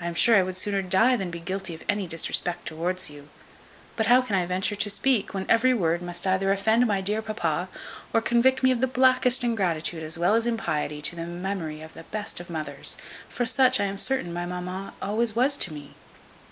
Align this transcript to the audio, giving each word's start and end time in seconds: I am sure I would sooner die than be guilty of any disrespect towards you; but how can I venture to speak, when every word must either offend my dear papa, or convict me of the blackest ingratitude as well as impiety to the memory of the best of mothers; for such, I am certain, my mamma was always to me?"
I 0.00 0.08
am 0.08 0.14
sure 0.16 0.34
I 0.34 0.42
would 0.42 0.56
sooner 0.56 0.82
die 0.82 1.14
than 1.14 1.30
be 1.30 1.38
guilty 1.38 1.72
of 1.72 1.84
any 1.88 2.08
disrespect 2.08 2.66
towards 2.66 3.08
you; 3.08 3.28
but 3.94 4.06
how 4.06 4.20
can 4.20 4.34
I 4.34 4.44
venture 4.44 4.74
to 4.74 4.90
speak, 4.90 5.32
when 5.34 5.46
every 5.48 5.72
word 5.72 6.02
must 6.02 6.26
either 6.26 6.50
offend 6.50 6.84
my 6.88 7.00
dear 7.00 7.22
papa, 7.22 7.68
or 8.12 8.20
convict 8.20 8.64
me 8.64 8.72
of 8.72 8.80
the 8.80 8.88
blackest 8.88 9.44
ingratitude 9.44 10.02
as 10.02 10.18
well 10.18 10.34
as 10.34 10.48
impiety 10.48 11.00
to 11.02 11.14
the 11.14 11.26
memory 11.26 11.80
of 11.80 11.94
the 11.94 12.02
best 12.02 12.40
of 12.40 12.50
mothers; 12.50 12.96
for 13.28 13.46
such, 13.46 13.78
I 13.78 13.84
am 13.84 13.98
certain, 13.98 14.32
my 14.32 14.46
mamma 14.46 14.94
was 15.00 15.30
always 15.36 15.56
to 15.58 15.72
me?" 15.72 15.94